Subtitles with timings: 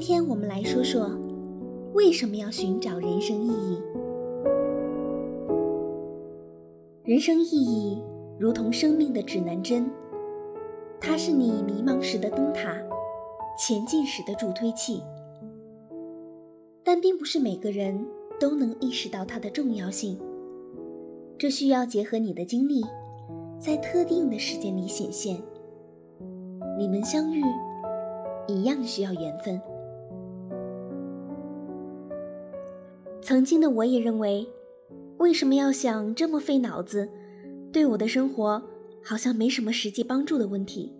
[0.00, 1.10] 今天我们来说说，
[1.92, 3.78] 为什么要寻找人生意义？
[7.04, 8.02] 人生意义
[8.38, 9.90] 如同生命的指南针，
[10.98, 12.74] 它是你迷茫时的灯塔，
[13.58, 15.02] 前进时的助推器。
[16.82, 18.02] 但并不是每个人
[18.40, 20.18] 都能意识到它的重要性，
[21.36, 22.82] 这需要结合你的经历，
[23.58, 25.36] 在特定的时间里显现。
[26.78, 27.42] 你们相遇，
[28.48, 29.60] 一样需要缘分。
[33.22, 34.46] 曾经的我也认为，
[35.18, 37.08] 为什么要想这么费脑子，
[37.72, 38.62] 对我的生活
[39.02, 40.92] 好像没什么实际帮助的问题。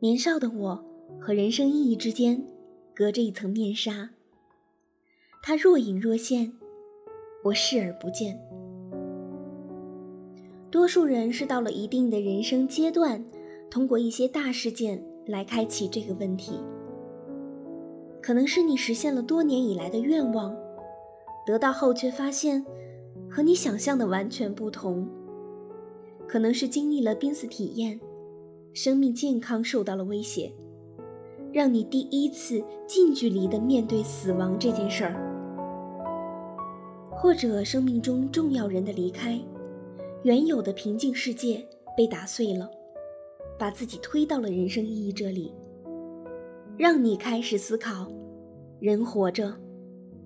[0.00, 0.84] 年少的我
[1.20, 2.44] 和人生意义之间
[2.94, 4.10] 隔着一层面纱，
[5.42, 6.52] 它若隐若现，
[7.44, 8.40] 我视而不见。
[10.70, 13.24] 多数人是到了一定的人生阶段。
[13.70, 16.58] 通过一些大事件来开启这个问题，
[18.28, 20.54] 可能是你实现了多年以来的愿望，
[21.46, 22.62] 得到后却发现
[23.26, 25.06] 和你想象的完全不同；
[26.26, 27.98] 可能是经历了濒死体验，
[28.74, 30.52] 生命健康受到了威胁，
[31.54, 35.14] 让你第一次近距离的面对死亡这件事儿；
[37.10, 39.40] 或者生命中重要人的离开，
[40.22, 42.70] 原有的平静世界被打碎了。
[43.58, 45.50] 把自己推到了人生意义这里，
[46.76, 48.06] 让你开始思考：
[48.80, 49.58] 人活着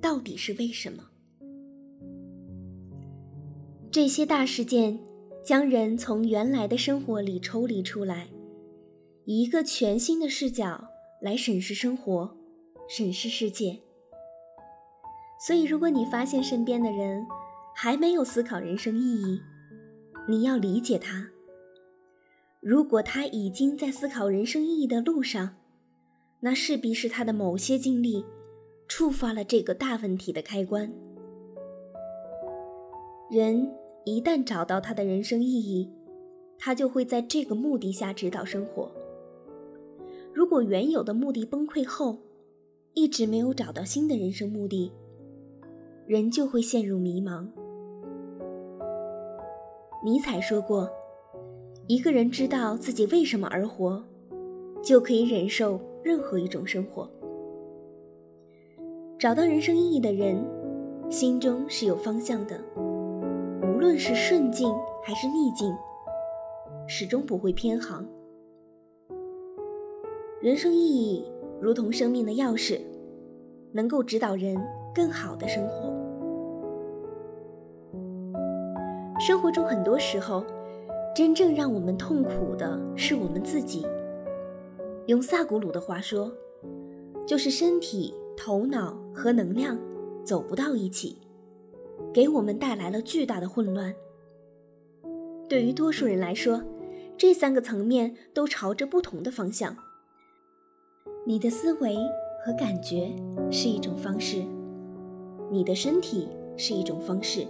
[0.00, 1.04] 到底是为什么？
[3.90, 4.98] 这些大事件
[5.44, 8.28] 将人从原来的生活里抽离出来，
[9.24, 10.88] 以一个全新的视角
[11.20, 12.36] 来审视生活、
[12.88, 13.78] 审视世界。
[15.46, 17.26] 所以，如果你发现身边的人
[17.74, 19.40] 还没有思考人生意义，
[20.26, 21.28] 你要理解他。
[22.60, 25.56] 如果他已经在思考人生意义的路上，
[26.40, 28.24] 那势必是他的某些经历
[28.88, 30.92] 触发了这个大问题的开关。
[33.30, 33.70] 人
[34.04, 35.88] 一旦找到他的人生意义，
[36.58, 38.90] 他就会在这个目的下指导生活。
[40.32, 42.18] 如果原有的目的崩溃后，
[42.94, 44.92] 一直没有找到新的人生目的，
[46.06, 47.46] 人就会陷入迷茫。
[50.04, 50.90] 尼采说过。
[51.86, 54.04] 一个人知道自己为什么而活，
[54.82, 57.10] 就可以忍受任何一种生活。
[59.18, 60.40] 找到人生意义的人，
[61.10, 65.74] 心中是有方向的，无论是顺境还是逆境，
[66.86, 68.06] 始终不会偏航。
[70.40, 71.24] 人生意义
[71.60, 72.80] 如同生命的钥匙，
[73.72, 74.56] 能够指导人
[74.94, 75.92] 更好的生活。
[79.18, 80.44] 生活中很多时候。
[81.16, 83.84] 真正让我们痛苦的是我们自己。
[85.06, 86.30] 用萨古鲁的话说，
[87.26, 89.76] 就是身体、头脑和能量
[90.22, 91.18] 走不到一起，
[92.14, 93.92] 给我们带来了巨大的混乱。
[95.48, 96.62] 对于多数人来说，
[97.16, 99.76] 这三个层面都朝着不同的方向。
[101.26, 101.96] 你的思维
[102.46, 103.10] 和感觉
[103.50, 104.44] 是一种方式，
[105.50, 107.44] 你的身体是一种方式，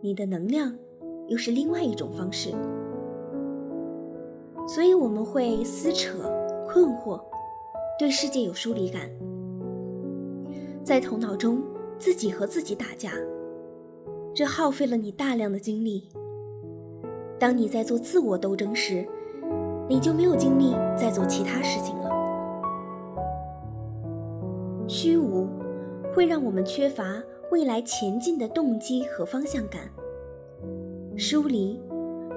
[0.00, 0.72] 你的能量。
[1.26, 2.54] 又是另外一种方式，
[4.66, 6.20] 所以我们会撕扯、
[6.66, 7.20] 困惑，
[7.98, 9.10] 对世界有疏离感，
[10.88, 11.62] 在头脑中
[11.98, 13.12] 自己和自己打架，
[14.34, 16.08] 这耗费了你大量的精力。
[17.38, 19.06] 当你在做自我斗争时，
[19.86, 22.08] 你就没有精力再做其他事情了。
[24.88, 25.46] 虚无
[26.14, 29.90] 会让我们缺乏未来前进的动机和方向感。
[31.18, 31.78] 疏离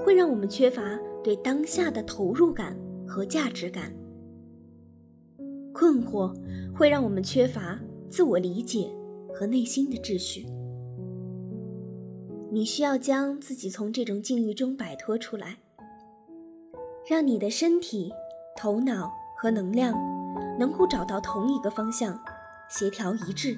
[0.03, 3.94] 会让我们缺乏对当下的投入感和价值感，
[5.72, 6.33] 困惑
[6.75, 7.79] 会让我们缺乏
[8.11, 8.91] 自我理解
[9.33, 10.45] 和内心的秩序。
[12.51, 15.57] 你需要将自己从这种境遇中摆脱出来，
[17.09, 18.12] 让你的身体、
[18.57, 19.94] 头脑和能量
[20.59, 22.19] 能够找到同一个方向，
[22.69, 23.57] 协调一致。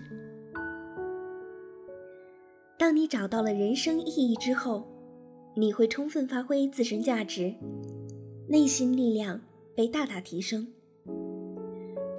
[2.77, 4.87] 当你找到了人生意义之后。
[5.55, 7.53] 你会充分发挥自身价值，
[8.47, 9.39] 内心力量
[9.75, 10.67] 被大大提升。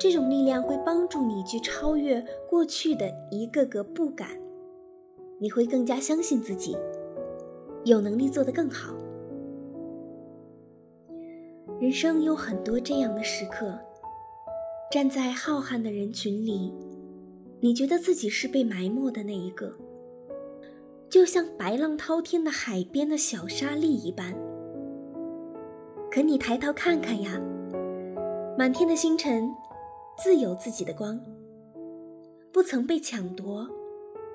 [0.05, 4.29] 这种力量会帮助你去超越过去的一个个不敢，
[5.39, 6.77] 你会更加相信自己，
[7.87, 8.95] 有能力做得更好。
[11.81, 13.79] 人生有很多这样的时刻，
[14.91, 16.71] 站在浩瀚的人群里，
[17.61, 19.73] 你觉得自己是被埋没的那一个。
[21.09, 24.35] 就像白浪滔天的海边的小沙粒一般，
[26.11, 27.41] 可你抬头看看呀，
[28.59, 29.51] 满天的星辰，
[30.17, 31.21] 自有自己的光，
[32.53, 33.69] 不曾被抢夺，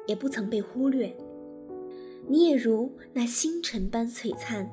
[0.08, 1.16] 也不曾被忽略。
[2.28, 4.70] 你也如那星辰般璀璨，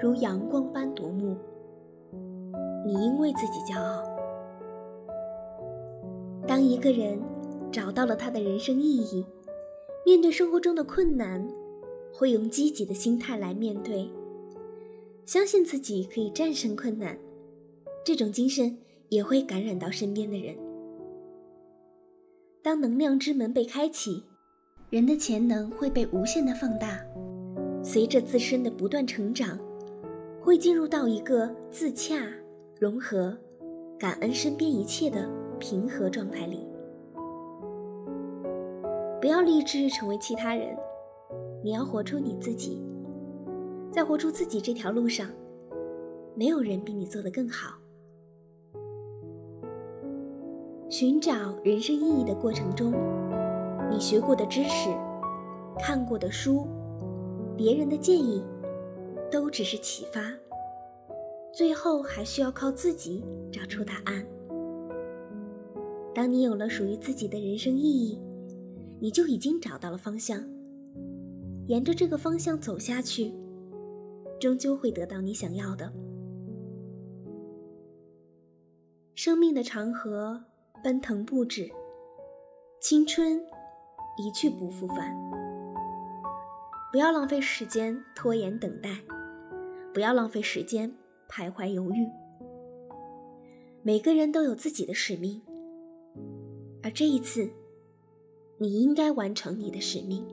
[0.00, 1.36] 如阳光般夺目。
[2.86, 4.02] 你应为自己骄傲。
[6.46, 7.20] 当一个人
[7.70, 9.26] 找到了他的人生意义，
[10.06, 11.46] 面对生活中的困难，
[12.12, 14.08] 会用积极的心态来面对，
[15.26, 17.18] 相信自己可以战胜困难，
[18.04, 18.78] 这种精神
[19.12, 20.56] 也会感染到身边的人。
[22.62, 24.24] 当能量之门被开启。
[24.88, 27.02] 人的潜能会被无限的放大，
[27.82, 29.58] 随着自身的不断成长，
[30.38, 32.30] 会进入到一个自洽、
[32.78, 33.34] 融合、
[33.98, 35.26] 感恩身边一切的
[35.58, 36.68] 平和状态里。
[39.18, 40.76] 不要立志成为其他人，
[41.64, 42.82] 你要活出你自己。
[43.90, 45.30] 在活出自己这条路上，
[46.34, 47.81] 没有人比你做得更好。
[50.92, 51.32] 寻找
[51.64, 52.92] 人生意义的过程中。
[53.90, 54.90] 你学过的知识、
[55.78, 56.68] 看过的书、
[57.56, 58.44] 别人的建议，
[59.30, 60.30] 都只是启发，
[61.50, 64.22] 最后还需要靠自己找出答案。
[66.14, 68.20] 当你有了属于自己的人生意义，
[69.00, 70.44] 你就已经找到了方向，
[71.68, 73.32] 沿着这个方向走下去，
[74.38, 75.90] 终究会得到你想要的。
[79.14, 80.44] 生命的长河
[80.82, 81.70] 奔腾不止，
[82.80, 83.40] 青春。
[84.18, 85.16] 一去不复返。
[86.92, 88.90] 不要浪费时间拖延等待，
[89.94, 90.94] 不要浪费时间
[91.30, 92.06] 徘徊犹豫。
[93.82, 95.40] 每个人都有自己的使命，
[96.82, 97.50] 而这一次，
[98.58, 100.26] 你应该完成你的使命。